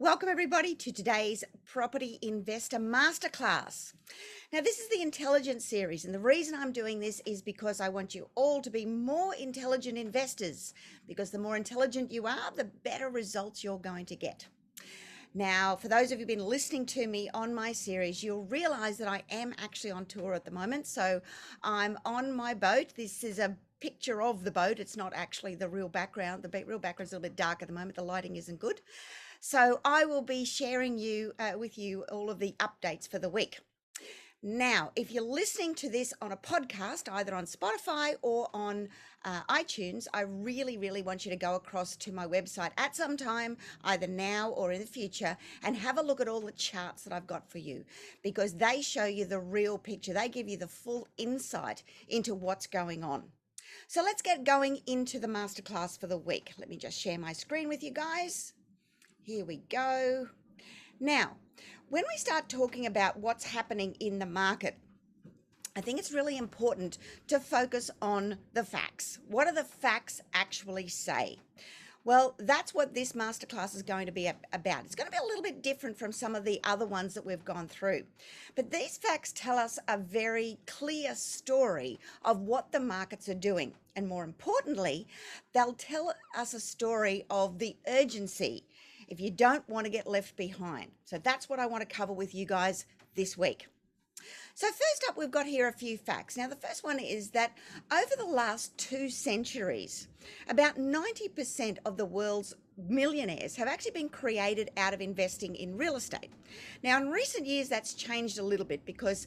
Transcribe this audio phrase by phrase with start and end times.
[0.00, 3.92] Welcome, everybody, to today's Property Investor Masterclass.
[4.52, 7.90] Now, this is the intelligence series, and the reason I'm doing this is because I
[7.90, 10.74] want you all to be more intelligent investors.
[11.06, 14.48] Because the more intelligent you are, the better results you're going to get.
[15.32, 18.98] Now, for those of you who've been listening to me on my series, you'll realize
[18.98, 20.88] that I am actually on tour at the moment.
[20.88, 21.20] So
[21.62, 22.94] I'm on my boat.
[22.96, 24.80] This is a picture of the boat.
[24.80, 26.42] It's not actually the real background.
[26.42, 27.94] The real background is a little bit dark at the moment.
[27.94, 28.80] The lighting isn't good.
[29.46, 33.28] So I will be sharing you uh, with you all of the updates for the
[33.28, 33.60] week.
[34.42, 38.88] Now, if you're listening to this on a podcast, either on Spotify or on
[39.22, 43.18] uh, iTunes, I really, really want you to go across to my website at some
[43.18, 47.02] time, either now or in the future, and have a look at all the charts
[47.02, 47.84] that I've got for you
[48.22, 50.14] because they show you the real picture.
[50.14, 53.24] They give you the full insight into what's going on.
[53.88, 56.54] So let's get going into the masterclass for the week.
[56.56, 58.54] Let me just share my screen with you guys.
[59.24, 60.28] Here we go.
[61.00, 61.38] Now,
[61.88, 64.76] when we start talking about what's happening in the market,
[65.74, 66.98] I think it's really important
[67.28, 69.20] to focus on the facts.
[69.26, 71.38] What do the facts actually say?
[72.04, 74.84] Well, that's what this masterclass is going to be about.
[74.84, 77.24] It's going to be a little bit different from some of the other ones that
[77.24, 78.02] we've gone through.
[78.54, 83.72] But these facts tell us a very clear story of what the markets are doing.
[83.96, 85.06] And more importantly,
[85.54, 88.66] they'll tell us a story of the urgency
[89.08, 90.90] if you don't want to get left behind.
[91.04, 93.66] So that's what I want to cover with you guys this week.
[94.56, 96.36] So, first up, we've got here a few facts.
[96.36, 97.58] Now, the first one is that
[97.92, 100.06] over the last two centuries,
[100.48, 105.96] about 90% of the world's millionaires have actually been created out of investing in real
[105.96, 106.30] estate.
[106.82, 109.26] Now, in recent years, that's changed a little bit because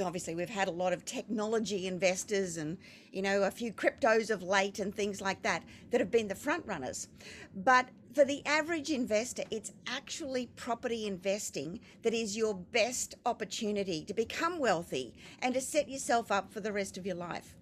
[0.00, 2.78] obviously we've had a lot of technology investors and
[3.10, 6.34] you know a few cryptos of late and things like that that have been the
[6.36, 7.08] front runners
[7.56, 14.14] but for the average investor it's actually property investing that is your best opportunity to
[14.14, 17.56] become wealthy and to set yourself up for the rest of your life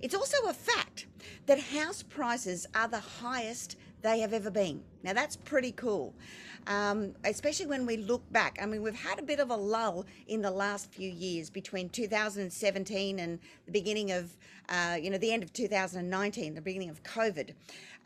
[0.00, 1.06] it's also a fact
[1.46, 4.84] that house prices are the highest they have ever been.
[5.02, 6.14] Now, that's pretty cool,
[6.66, 8.58] um, especially when we look back.
[8.60, 11.88] I mean, we've had a bit of a lull in the last few years between
[11.88, 14.36] 2017 and the beginning of,
[14.68, 17.54] uh, you know, the end of 2019, the beginning of COVID.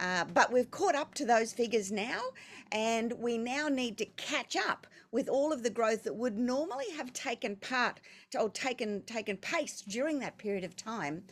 [0.01, 2.21] Uh, but we've caught up to those figures now,
[2.71, 6.91] and we now need to catch up with all of the growth that would normally
[6.97, 8.01] have taken part
[8.31, 11.23] to, or taken taken place during that period of time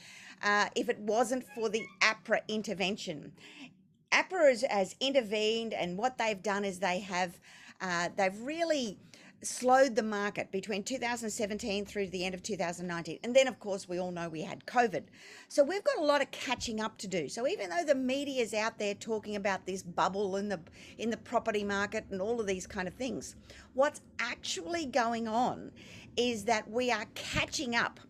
[0.42, 3.32] uh, if it wasn't for the APRA intervention.
[4.12, 7.38] APRA has, has intervened, and what they've done is they have
[7.80, 8.98] uh, they've really
[9.42, 13.88] slowed the market between 2017 through to the end of 2019 and then of course
[13.88, 15.04] we all know we had covid.
[15.48, 17.28] So we've got a lot of catching up to do.
[17.28, 20.60] So even though the media is out there talking about this bubble in the
[20.98, 23.36] in the property market and all of these kind of things
[23.74, 25.70] what's actually going on
[26.16, 28.00] is that we are catching up.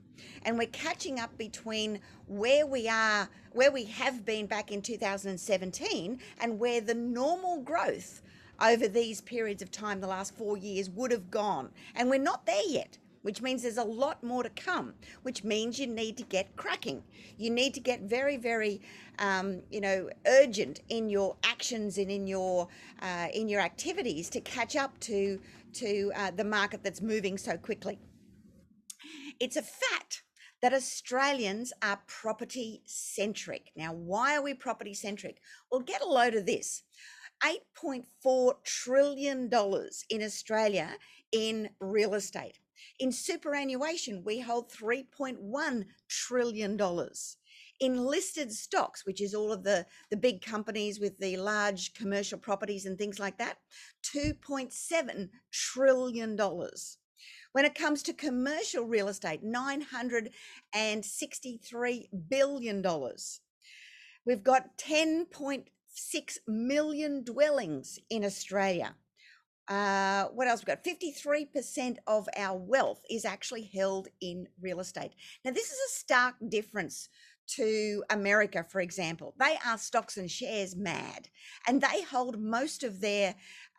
[0.44, 6.20] And we're catching up between where we are, where we have been back in 2017,
[6.40, 8.22] and where the normal growth
[8.60, 11.70] over these periods of time, the last four years, would have gone.
[11.94, 14.94] And we're not there yet which means there's a lot more to come,
[15.24, 17.02] which means you need to get cracking.
[17.36, 18.80] You need to get very, very,
[19.18, 22.68] um, you know, urgent in your actions and in your
[23.02, 25.40] uh, in your activities to catch up to
[25.72, 27.98] to uh, the market that's moving so quickly.
[29.40, 30.22] It's a fact
[30.62, 33.72] that Australians are property centric.
[33.74, 35.40] Now, why are we property centric?
[35.68, 36.84] Well, get a load of this.
[37.44, 39.50] $8.4 trillion
[40.10, 40.90] in Australia
[41.32, 42.58] in real estate.
[42.98, 46.80] In superannuation, we hold $3.1 trillion.
[47.78, 52.38] In listed stocks, which is all of the, the big companies with the large commercial
[52.38, 53.58] properties and things like that,
[54.02, 56.38] $2.7 trillion.
[57.52, 62.84] When it comes to commercial real estate, $963 billion.
[64.24, 64.78] We've got
[65.96, 68.94] 10.6 million dwellings in Australia.
[69.68, 70.84] Uh, what else we've got?
[70.84, 75.12] 53% of our wealth is actually held in real estate.
[75.44, 77.08] Now, this is a stark difference
[77.48, 79.34] to America, for example.
[79.38, 81.28] They are stocks and shares mad,
[81.66, 83.34] and they hold most of their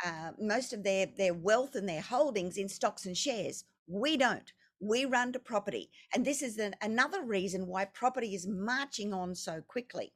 [0.05, 3.65] uh, most of their their wealth and their holdings in stocks and shares.
[3.87, 4.51] We don't.
[4.79, 9.35] We run to property, and this is an, another reason why property is marching on
[9.35, 10.13] so quickly.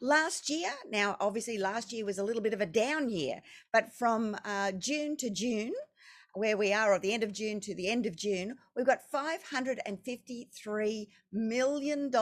[0.00, 3.42] Last year, now obviously last year was a little bit of a down year,
[3.72, 5.72] but from uh, June to June,
[6.34, 9.00] where we are at the end of June to the end of June, we've got
[9.12, 12.12] $553 million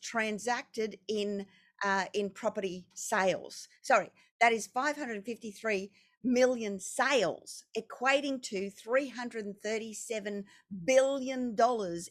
[0.00, 1.44] transacted in
[1.84, 3.68] uh, in property sales.
[3.82, 4.10] Sorry,
[4.40, 5.90] That is 553
[6.24, 10.44] million sales, equating to $337
[10.84, 11.56] billion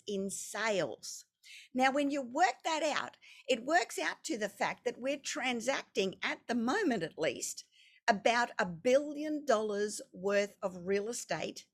[0.08, 1.26] in sales.
[1.74, 3.18] Now, when you work that out,
[3.48, 7.64] it works out to the fact that we're transacting, at the moment at least,
[8.08, 11.66] about a billion dollars worth of real estate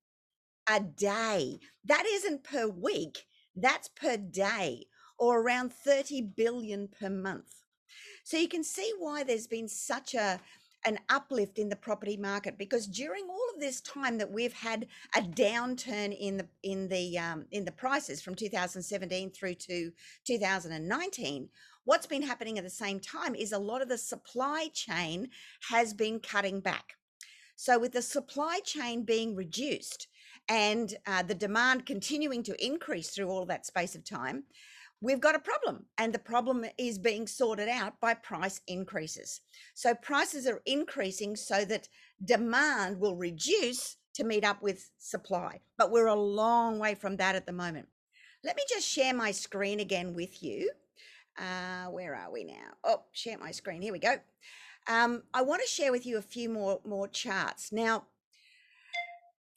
[0.68, 1.60] a day.
[1.86, 3.26] That isn't per week,
[3.56, 4.86] that's per day,
[5.18, 7.64] or around 30 billion per month.
[8.24, 10.40] So you can see why there's been such a
[10.86, 14.88] an uplift in the property market because during all of this time that we've had
[15.16, 19.92] a downturn in the in the um, in the prices from 2017 through to
[20.26, 21.50] 2019
[21.86, 25.30] what's been happening at the same time is a lot of the supply chain
[25.70, 26.96] has been cutting back.
[27.56, 30.08] So with the supply chain being reduced
[30.50, 34.44] and uh, the demand continuing to increase through all that space of time
[35.04, 39.42] we've got a problem and the problem is being sorted out by price increases.
[39.74, 41.90] So prices are increasing so that
[42.24, 47.36] demand will reduce to meet up with supply but we're a long way from that
[47.36, 47.88] at the moment.
[48.44, 50.72] Let me just share my screen again with you.
[51.38, 52.72] Uh, where are we now?
[52.84, 53.82] Oh share my screen.
[53.82, 54.16] Here we go.
[54.88, 57.72] Um, i want to share with you a few more more charts.
[57.72, 58.06] Now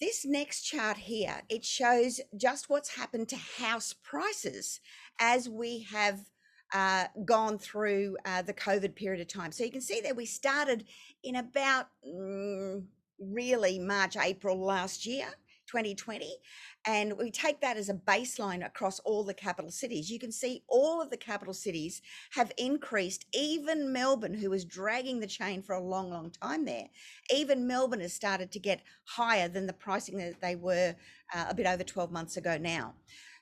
[0.00, 4.81] this next chart here, it shows just what's happened to house prices
[5.19, 6.20] as we have
[6.75, 9.52] uh, gone through uh, the COVID period of time.
[9.52, 10.84] So you can see that we started
[11.22, 12.84] in about mm,
[13.19, 15.28] really March, April last year.
[15.76, 16.38] 2020
[16.87, 20.62] and we take that as a baseline across all the capital cities you can see
[20.69, 22.00] all of the capital cities
[22.31, 26.87] have increased even melbourne who was dragging the chain for a long long time there
[27.31, 30.96] even melbourne has started to get higher than the pricing that they were
[31.34, 32.94] uh, a bit over 12 months ago now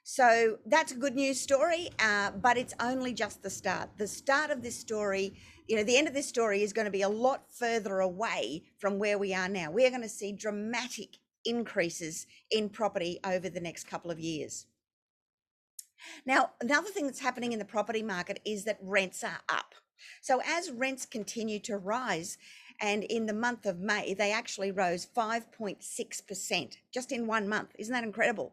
[0.06, 3.88] so that's a good news story, uh, but it's only just the start.
[3.96, 5.32] The start of this story,
[5.66, 8.64] you know, the end of this story is going to be a lot further away
[8.76, 9.70] from where we are now.
[9.70, 14.66] We are going to see dramatic increases in property over the next couple of years.
[16.26, 19.74] Now, another thing that's happening in the property market is that rents are up.
[20.20, 22.36] So, as rents continue to rise,
[22.80, 27.70] and in the month of May, they actually rose 5.6% just in one month.
[27.78, 28.52] Isn't that incredible?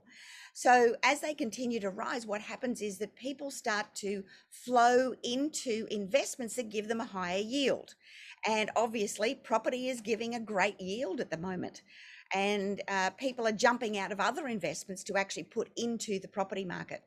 [0.53, 5.87] So, as they continue to rise, what happens is that people start to flow into
[5.89, 7.95] investments that give them a higher yield.
[8.45, 11.81] And obviously, property is giving a great yield at the moment
[12.33, 16.65] and uh, people are jumping out of other investments to actually put into the property
[16.65, 17.03] market.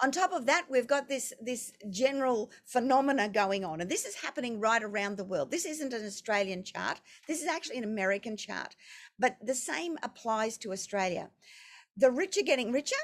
[0.00, 4.14] On top of that, we've got this, this general phenomena going on, and this is
[4.14, 5.50] happening right around the world.
[5.50, 8.76] This isn't an Australian chart, this is actually an American chart,
[9.18, 11.30] but the same applies to Australia.
[11.96, 12.94] The rich are getting richer,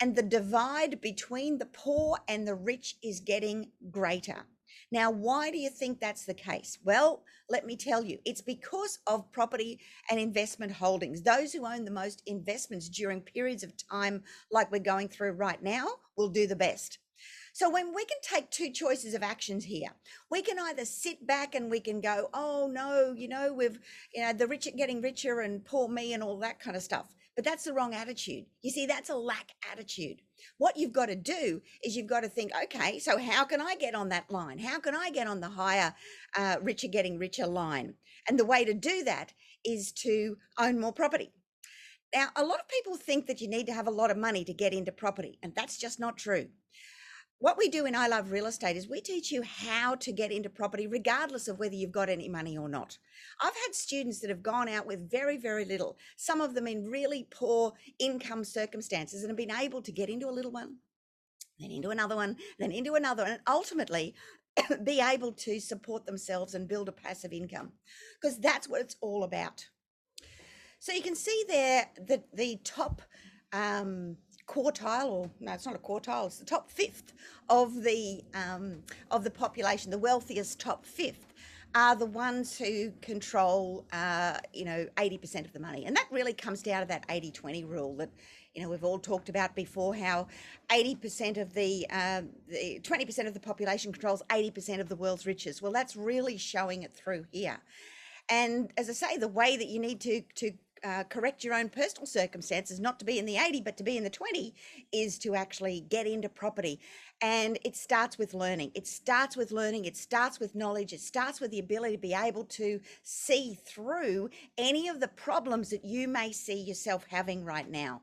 [0.00, 4.46] and the divide between the poor and the rich is getting greater.
[4.90, 6.78] Now, why do you think that's the case?
[6.82, 9.80] Well, let me tell you, it's because of property
[10.10, 11.22] and investment holdings.
[11.22, 15.62] Those who own the most investments during periods of time like we're going through right
[15.62, 15.86] now
[16.16, 16.98] will do the best.
[17.52, 19.88] So when we can take two choices of actions here,
[20.30, 23.78] we can either sit back and we can go, oh no, you know, we've,
[24.14, 26.82] you know, the rich are getting richer and poor me and all that kind of
[26.82, 27.14] stuff.
[27.38, 28.46] But that's the wrong attitude.
[28.62, 30.22] You see, that's a lack attitude.
[30.56, 33.76] What you've got to do is you've got to think, okay, so how can I
[33.76, 34.58] get on that line?
[34.58, 35.94] How can I get on the higher,
[36.36, 37.94] uh, richer getting richer line?
[38.28, 41.30] And the way to do that is to own more property.
[42.12, 44.44] Now, a lot of people think that you need to have a lot of money
[44.44, 46.48] to get into property, and that's just not true
[47.40, 50.32] what we do in I Love Real Estate is we teach you how to get
[50.32, 52.98] into property, regardless of whether you've got any money or not.
[53.40, 56.90] I've had students that have gone out with very, very little, some of them in
[56.90, 60.78] really poor income circumstances, and have been able to get into a little one,
[61.60, 64.14] then into another one, then into another, and ultimately
[64.84, 67.70] be able to support themselves and build a passive income
[68.20, 69.64] because that's what it's all about.
[70.80, 73.02] So you can see there that the top.
[73.52, 74.16] Um,
[74.48, 77.12] quartile, or no, it's not a quartile, it's the top fifth
[77.48, 81.28] of the um, of the population, the wealthiest top fifth
[81.74, 85.84] are the ones who control, uh, you know, 80% of the money.
[85.84, 88.10] And that really comes down to that 80 20 rule that,
[88.54, 90.28] you know, we've all talked about before how
[90.70, 95.60] 80% of the, uh, the 20% of the population controls 80% of the world's riches.
[95.60, 97.58] Well, that's really showing it through here.
[98.30, 100.52] And as I say, the way that you need to, to
[100.84, 103.96] uh, correct your own personal circumstances, not to be in the 80, but to be
[103.96, 104.54] in the 20,
[104.92, 106.80] is to actually get into property.
[107.20, 108.72] And it starts with learning.
[108.74, 109.84] It starts with learning.
[109.84, 110.92] It starts with knowledge.
[110.92, 115.70] It starts with the ability to be able to see through any of the problems
[115.70, 118.02] that you may see yourself having right now.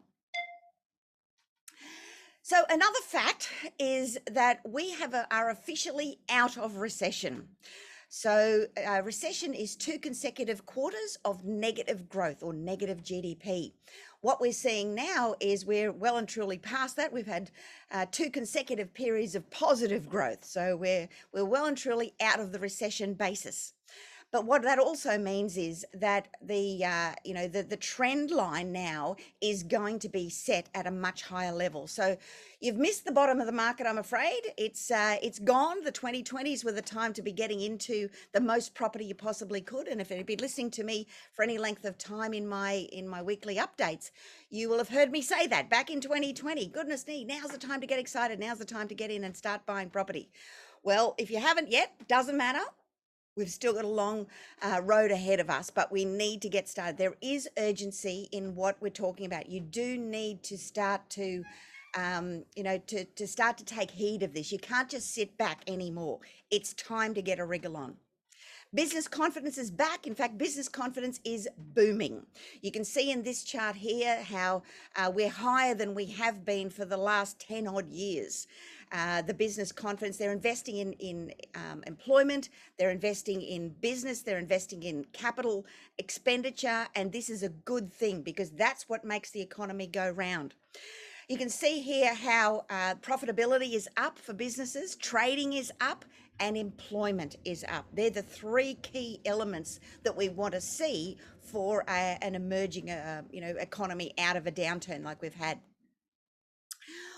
[2.47, 7.47] So, another fact is that we have a, are officially out of recession.
[8.17, 13.73] So, uh, recession is two consecutive quarters of negative growth or negative GDP.
[14.21, 17.11] What we're seeing now is we're well and truly past that.
[17.11, 17.51] We've had
[17.91, 20.45] uh, two consecutive periods of positive growth.
[20.45, 23.73] So, we're, we're well and truly out of the recession basis.
[24.31, 28.71] But what that also means is that the uh, you know the the trend line
[28.71, 31.87] now is going to be set at a much higher level.
[31.87, 32.17] So
[32.59, 33.87] you've missed the bottom of the market.
[33.87, 35.83] I'm afraid it's uh, it's gone.
[35.83, 39.87] The 2020s were the time to be getting into the most property you possibly could.
[39.87, 43.07] And if you've been listening to me for any length of time in my in
[43.07, 44.11] my weekly updates,
[44.49, 46.67] you will have heard me say that back in 2020.
[46.67, 48.39] Goodness me, now's the time to get excited.
[48.39, 50.29] Now's the time to get in and start buying property.
[50.83, 52.63] Well, if you haven't yet, doesn't matter
[53.37, 54.27] We've still got a long
[54.61, 56.97] uh, road ahead of us, but we need to get started.
[56.97, 59.49] There is urgency in what we're talking about.
[59.49, 61.43] You do need to start to,
[61.97, 64.53] um, you know, to, to start to take heed of this.
[64.53, 66.19] You can't just sit back anymore.
[66.49, 67.97] It's time to get a wriggle on.
[68.73, 70.07] Business confidence is back.
[70.07, 72.25] In fact, business confidence is booming.
[72.61, 74.63] You can see in this chart here how
[74.95, 78.47] uh, we're higher than we have been for the last 10 odd years.
[78.91, 84.37] Uh, the business confidence, they're investing in, in um, employment, they're investing in business, they're
[84.37, 85.65] investing in capital
[85.97, 90.53] expenditure, and this is a good thing because that's what makes the economy go round.
[91.27, 96.05] You can see here how uh, profitability is up for businesses, trading is up,
[96.39, 97.85] and employment is up.
[97.93, 103.23] They're the three key elements that we want to see for a, an emerging, uh,
[103.31, 105.59] you know, economy out of a downturn like we've had.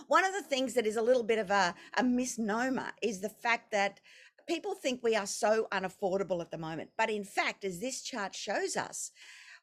[0.08, 3.30] One of the things that is a little bit of a, a misnomer is the
[3.30, 4.00] fact that
[4.48, 6.92] people think we are so unaffordable at the moment.
[6.98, 9.12] But in fact, as this chart shows us,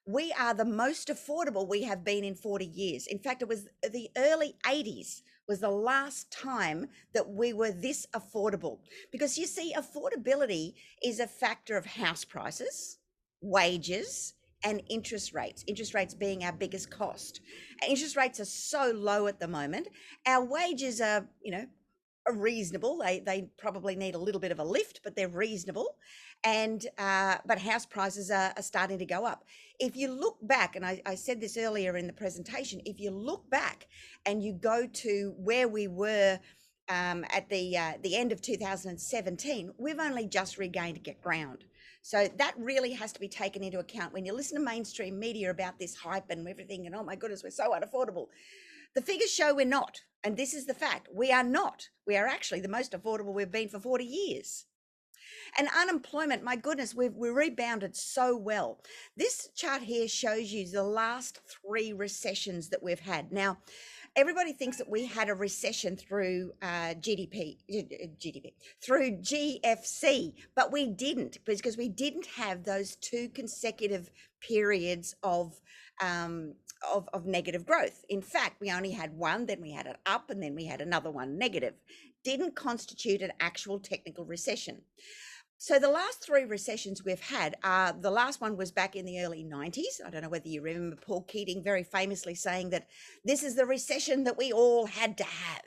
[0.06, 3.06] we are the most affordable we have been in 40 years.
[3.06, 8.06] In fact, it was the early 80s was the last time that we were this
[8.14, 8.78] affordable.
[9.10, 12.98] Because you see, affordability is a factor of house prices,
[13.40, 14.34] wages,
[14.64, 17.40] and interest rates, interest rates being our biggest cost.
[17.86, 19.88] Interest rates are so low at the moment.
[20.26, 21.66] Our wages are, you know,
[22.26, 22.98] are reasonable.
[22.98, 25.96] They they probably need a little bit of a lift, but they're reasonable.
[26.42, 29.44] And uh, but house prices are, are starting to go up.
[29.78, 33.10] If you look back, and I, I said this earlier in the presentation, if you
[33.10, 33.86] look back
[34.24, 36.38] and you go to where we were
[36.88, 41.64] um, at the uh, the end of 2017, we've only just regained ground.
[42.04, 45.50] So that really has to be taken into account when you listen to mainstream media
[45.50, 46.84] about this hype and everything.
[46.84, 48.26] And oh my goodness, we're so unaffordable.
[48.94, 51.88] The figures show we're not, and this is the fact: we are not.
[52.06, 54.66] We are actually the most affordable we've been for 40 years.
[55.58, 58.80] And unemployment, my goodness, we've we rebounded so well.
[59.16, 63.32] This chart here shows you the last three recessions that we've had.
[63.32, 63.56] Now,
[64.16, 68.52] everybody thinks that we had a recession through uh, GDP, GDP,
[68.82, 75.60] through GFC, but we didn't because we didn't have those two consecutive periods of
[76.02, 76.54] um,
[76.92, 78.04] of, of negative growth.
[78.08, 80.80] In fact, we only had one, then we had it up, and then we had
[80.80, 81.74] another one negative.
[82.24, 84.82] Didn't constitute an actual technical recession.
[85.64, 89.24] So the last three recessions we've had, uh, the last one was back in the
[89.24, 90.04] early 90s.
[90.04, 92.86] I don't know whether you remember Paul Keating very famously saying that
[93.24, 95.62] this is the recession that we all had to have.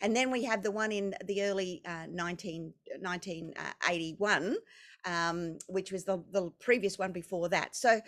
[0.00, 4.56] And then we had the one in the early uh, 19, 1981,
[5.04, 7.76] um, which was the, the previous one before that.
[7.76, 8.00] So,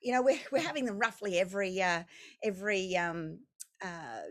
[0.00, 2.04] you know, we're, we're having them roughly every, uh,
[2.44, 3.40] every um,
[3.82, 4.22] uh,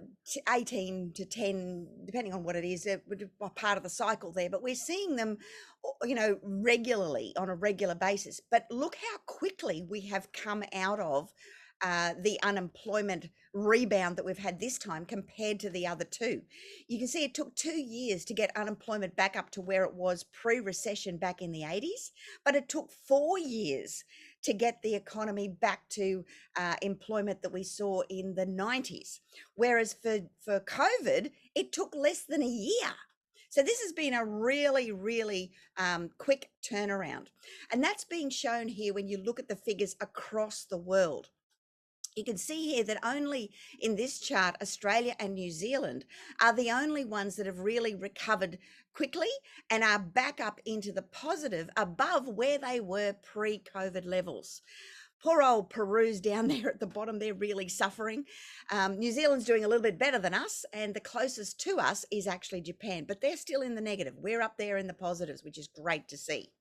[0.54, 2.88] 18 to 10, depending on what it is,
[3.56, 4.50] part of the cycle there.
[4.50, 5.38] But we're seeing them,
[6.04, 8.42] you know, regularly on a regular basis.
[8.52, 11.32] But look how quickly we have come out of
[11.84, 16.42] uh, the unemployment rebound that we've had this time compared to the other two.
[16.88, 19.94] You can see it took two years to get unemployment back up to where it
[19.94, 22.12] was pre recession back in the 80s,
[22.44, 24.04] but it took four years
[24.44, 26.24] to get the economy back to
[26.56, 29.20] uh, employment that we saw in the 90s.
[29.56, 32.94] Whereas for, for COVID, it took less than a year.
[33.50, 37.28] So this has been a really, really um, quick turnaround.
[37.72, 41.30] And that's being shown here when you look at the figures across the world.
[42.18, 46.04] You can see here that only in this chart, Australia and New Zealand
[46.42, 48.58] are the only ones that have really recovered
[48.92, 49.28] quickly
[49.70, 54.64] and are back up into the positive above where they were pre COVID levels.
[55.22, 58.24] Poor old Peru's down there at the bottom, they're really suffering.
[58.72, 62.04] Um, New Zealand's doing a little bit better than us, and the closest to us
[62.12, 64.16] is actually Japan, but they're still in the negative.
[64.18, 66.52] We're up there in the positives, which is great to see.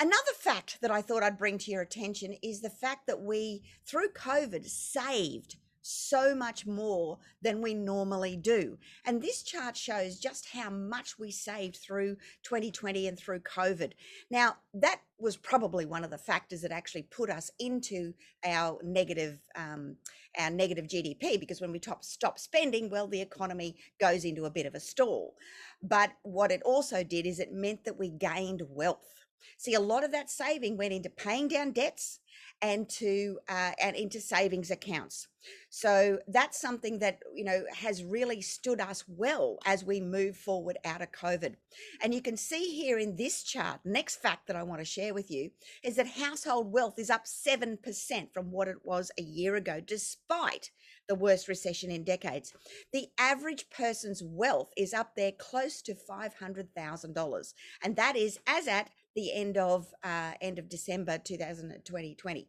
[0.00, 3.62] Another fact that I thought I'd bring to your attention is the fact that we,
[3.84, 8.78] through COVID, saved so much more than we normally do.
[9.06, 13.92] And this chart shows just how much we saved through 2020 and through COVID.
[14.30, 18.12] Now, that was probably one of the factors that actually put us into
[18.44, 19.96] our negative um,
[20.38, 24.50] our negative GDP because when we top, stop spending, well, the economy goes into a
[24.50, 25.34] bit of a stall.
[25.82, 29.17] But what it also did is it meant that we gained wealth.
[29.56, 32.20] See, a lot of that saving went into paying down debts
[32.60, 35.28] and to uh, and into savings accounts.
[35.70, 40.78] So that's something that you know has really stood us well as we move forward
[40.84, 41.54] out of COVID.
[42.02, 45.14] And you can see here in this chart, next fact that I want to share
[45.14, 45.50] with you
[45.84, 50.70] is that household wealth is up 7% from what it was a year ago, despite
[51.08, 52.52] the worst recession in decades.
[52.92, 57.54] The average person's wealth is up there close to $500,000.
[57.82, 62.48] And that is as at the end of uh, end of December 2020.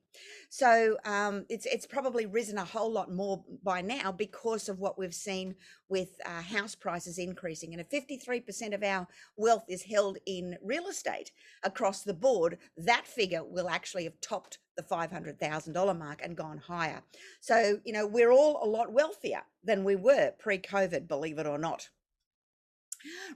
[0.50, 4.96] So um, it's it's probably risen a whole lot more by now because of what
[4.96, 5.56] we've seen
[5.90, 7.74] with uh, house prices increasing.
[7.74, 11.32] And if 53% of our wealth is held in real estate
[11.64, 17.02] across the board, that figure will actually have topped the $500,000 mark and gone higher.
[17.42, 21.48] So, you know, we're all a lot wealthier than we were pre COVID, believe it
[21.48, 21.90] or not.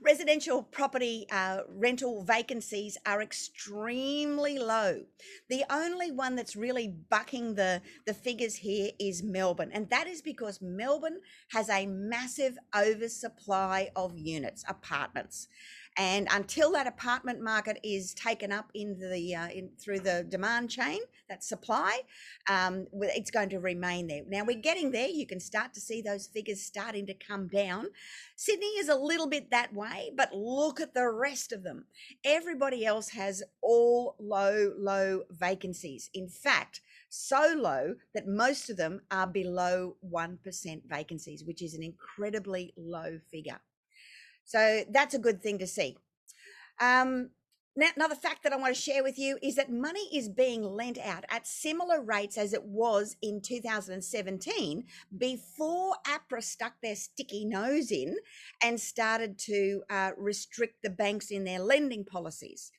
[0.02, 5.02] Residential property uh, rental vacancies are extremely low.
[5.48, 10.20] The only one that's really bucking the, the figures here is Melbourne, and that is
[10.20, 15.48] because Melbourne has a massive oversupply of units, apartments.
[15.96, 20.70] And until that apartment market is taken up in the uh, in, through the demand
[20.70, 22.00] chain, that supply,
[22.48, 24.22] um, it's going to remain there.
[24.28, 25.08] Now we're getting there.
[25.08, 27.86] You can start to see those figures starting to come down.
[28.34, 31.84] Sydney is a little bit that way, but look at the rest of them.
[32.24, 36.10] Everybody else has all low, low vacancies.
[36.12, 41.82] In fact, so low that most of them are below 1% vacancies, which is an
[41.84, 43.60] incredibly low figure.
[44.44, 45.96] So that's a good thing to see.
[46.80, 47.30] Um,
[47.76, 50.62] now, another fact that I want to share with you is that money is being
[50.62, 54.84] lent out at similar rates as it was in 2017
[55.18, 58.16] before APRA stuck their sticky nose in
[58.62, 62.70] and started to uh, restrict the banks in their lending policies.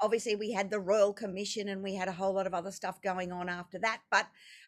[0.00, 3.02] Obviously, we had the Royal Commission and we had a whole lot of other stuff
[3.02, 4.26] going on after that, but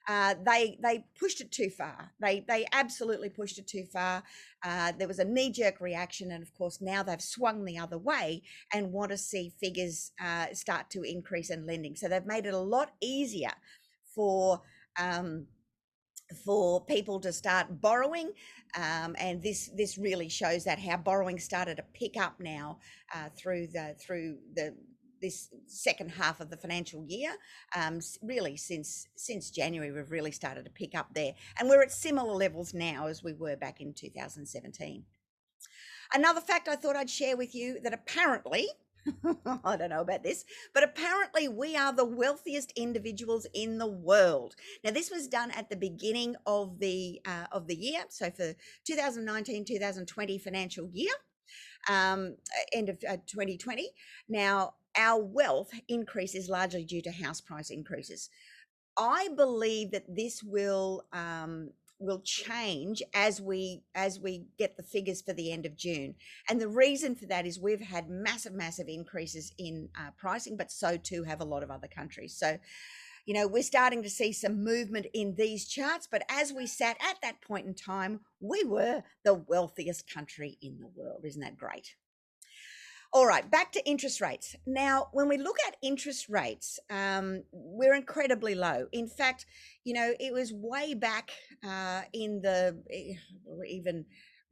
[0.08, 2.12] uh, they they pushed it too far.
[2.20, 4.22] They they absolutely pushed it too far.
[4.64, 7.98] Uh, there was a knee jerk reaction, and of course now they've swung the other
[7.98, 8.42] way
[8.72, 11.96] and want to see figures uh, start to increase in lending.
[11.96, 13.52] So they've made it a lot easier
[14.14, 14.62] for.
[14.98, 15.46] Um,
[16.44, 18.32] for people to start borrowing,
[18.74, 22.80] um, and this this really shows that how borrowing started to pick up now
[23.14, 24.74] uh, through the through the
[25.20, 27.34] this second half of the financial year.
[27.74, 31.92] Um, really, since since January, we've really started to pick up there, and we're at
[31.92, 35.04] similar levels now as we were back in 2017.
[36.14, 38.68] Another fact I thought I'd share with you that apparently.
[39.64, 44.56] I don't know about this, but apparently we are the wealthiest individuals in the world.
[44.82, 48.54] Now, this was done at the beginning of the uh, of the year, so for
[48.90, 51.12] 2019-2020 financial year,
[51.88, 52.36] um,
[52.72, 53.90] end of uh, 2020.
[54.28, 58.30] Now, our wealth increase is largely due to house price increases.
[58.96, 65.22] I believe that this will um, will change as we as we get the figures
[65.22, 66.14] for the end of June.
[66.48, 70.70] And the reason for that is we've had massive, massive increases in uh, pricing, but
[70.70, 72.34] so too have a lot of other countries.
[72.36, 72.58] So,
[73.26, 76.08] you know, we're starting to see some movement in these charts.
[76.10, 80.78] But as we sat at that point in time, we were the wealthiest country in
[80.78, 81.24] the world.
[81.24, 81.96] Isn't that great?
[83.12, 84.56] All right, back to interest rates.
[84.66, 88.86] Now, when we look at interest rates, um, we're incredibly low.
[88.92, 89.46] In fact,
[89.84, 91.30] you know, it was way back
[91.64, 93.14] uh, in the eh,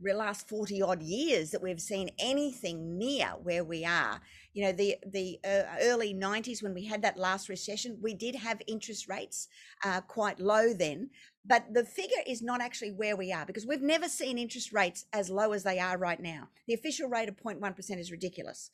[0.04, 4.20] even last 40 odd years that we've seen anything near where we are
[4.52, 8.34] you know the the uh, early 90s when we had that last recession we did
[8.34, 9.48] have interest rates
[9.84, 11.10] uh, quite low then
[11.46, 15.04] but the figure is not actually where we are because we've never seen interest rates
[15.12, 16.48] as low as they are right now.
[16.66, 18.70] The official rate of 0.1% is ridiculous,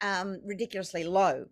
[0.00, 1.46] um, ridiculously low.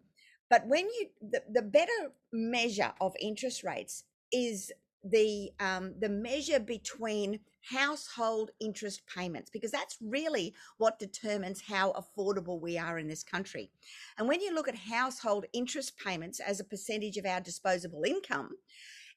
[0.51, 4.73] But when you, the, the better measure of interest rates is
[5.11, 7.41] the um, the measure between
[7.71, 13.71] household interest payments because that's really what determines how affordable we are in this country.
[14.19, 18.57] And when you look at household interest payments as a percentage of our disposable income,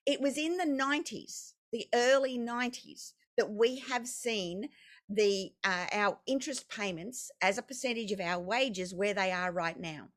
[0.06, 4.70] it was in the 90s, the early 90s, that we have seen
[5.08, 9.80] the uh, our interest payments as a percentage of our wages where they are right
[9.80, 10.10] now.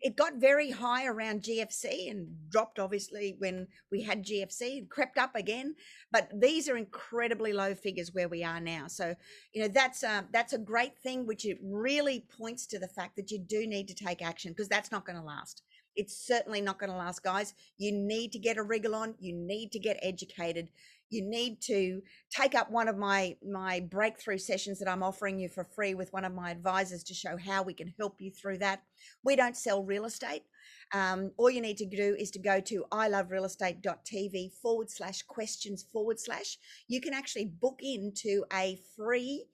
[0.00, 5.18] It got very high around GFC and dropped obviously when we had GFC, and crept
[5.18, 5.74] up again.
[6.10, 8.86] But these are incredibly low figures where we are now.
[8.86, 9.14] So,
[9.52, 13.16] you know, that's a, that's a great thing, which it really points to the fact
[13.16, 15.62] that you do need to take action because that's not going to last.
[15.96, 17.52] It's certainly not going to last, guys.
[17.76, 19.16] You need to get a wriggle on.
[19.18, 20.70] You need to get educated
[21.10, 25.48] you need to take up one of my my breakthrough sessions that I'm offering you
[25.48, 28.58] for free with one of my advisors to show how we can help you through
[28.58, 28.82] that.
[29.24, 30.44] We don't sell real estate.
[30.92, 36.18] Um, all you need to do is to go to iloverealestate.tv forward slash questions forward
[36.18, 36.58] slash.
[36.88, 39.46] You can actually book into a free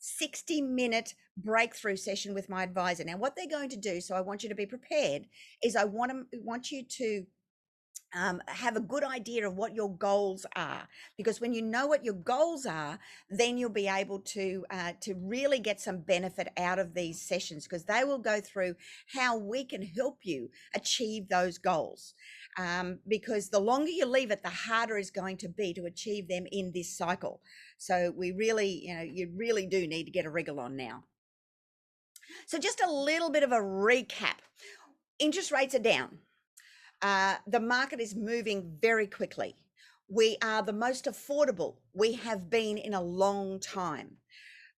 [0.00, 3.04] 60 minute breakthrough session with my advisor.
[3.04, 5.26] Now, what they're going to do, so I want you to be prepared,
[5.62, 7.24] is I want, to, want you to
[8.14, 12.04] um, have a good idea of what your goals are because when you know what
[12.04, 12.98] your goals are
[13.30, 17.64] then you'll be able to uh, to really get some benefit out of these sessions
[17.64, 18.74] because they will go through
[19.14, 22.14] how we can help you achieve those goals
[22.58, 26.28] um, because the longer you leave it the harder it's going to be to achieve
[26.28, 27.40] them in this cycle.
[27.76, 31.04] So we really you know you really do need to get a wriggle on now.
[32.46, 34.38] So just a little bit of a recap.
[35.18, 36.18] Interest rates are down
[37.02, 39.56] uh, the market is moving very quickly.
[40.08, 44.16] We are the most affordable we have been in a long time.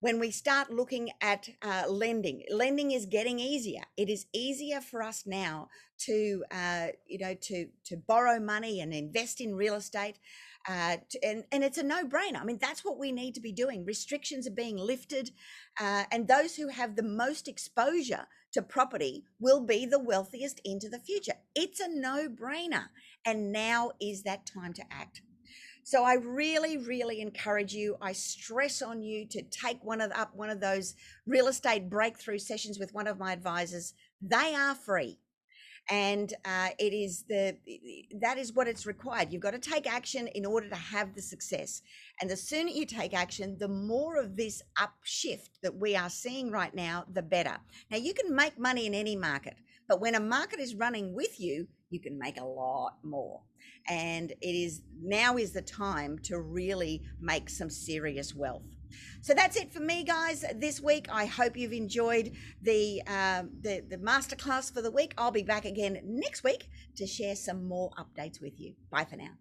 [0.01, 3.83] When we start looking at uh, lending, lending is getting easier.
[3.97, 5.69] It is easier for us now
[6.07, 10.19] to, uh, you know, to to borrow money and invest in real estate,
[10.69, 12.41] uh, to, and and it's a no-brainer.
[12.41, 13.85] I mean, that's what we need to be doing.
[13.85, 15.33] Restrictions are being lifted,
[15.81, 20.89] uh, and those who have the most exposure to property will be the wealthiest into
[20.89, 21.35] the future.
[21.55, 22.87] It's a no brainer.
[23.25, 25.23] And now is that time to act.
[25.85, 27.97] So I really, really encourage you.
[28.03, 30.95] I stress on you to take one of up one of those
[31.27, 33.95] real estate breakthrough sessions with one of my advisors.
[34.21, 35.19] They are free
[35.91, 37.57] and uh, it is the
[38.21, 39.33] that is what it's required.
[39.33, 41.83] You've got to take action in order to have the success
[42.21, 46.51] and the sooner you take action the more of this upshift that we are seeing
[46.51, 47.57] right now the better.
[47.91, 49.57] Now you can make money in any market
[49.89, 53.41] but when a market is running with you you can make a lot more.
[53.89, 58.78] And it is now is the time to really make some serious wealth
[59.21, 61.07] so that's it for me, guys, this week.
[61.11, 65.15] I hope you've enjoyed the, uh, the, the masterclass for the week.
[65.19, 68.75] I'll be back again next week to share some more updates with you.
[68.91, 69.33] Bye for now.